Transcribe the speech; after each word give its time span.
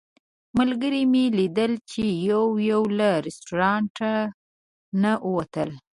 ملګري 0.57 1.03
مې 1.11 1.23
لیدل 1.39 1.71
چې 1.89 2.03
یو 2.29 2.45
یو 2.71 2.81
له 2.97 3.09
رسټورانټ 3.25 3.95
نه 5.01 5.11
ووتل. 5.27 5.69